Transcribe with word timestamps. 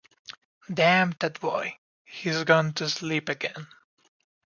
Damn 0.73 1.13
that 1.19 1.39
boy; 1.39 1.77
he’s 2.03 2.43
gone 2.43 2.73
to 2.73 2.89
sleep 2.89 3.29
again. 3.29 3.67